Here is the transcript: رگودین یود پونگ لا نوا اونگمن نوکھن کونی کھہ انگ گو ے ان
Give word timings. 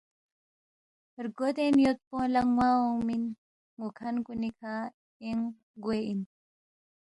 رگودین 1.23 1.75
یود 1.83 1.99
پونگ 2.07 2.31
لا 2.33 2.41
نوا 2.47 2.69
اونگمن 2.81 3.23
نوکھن 3.77 4.15
کونی 4.25 4.49
کھہ 4.57 4.75
انگ 5.25 5.43
گو 5.83 5.91
ے 5.97 5.99
ان 6.07 6.19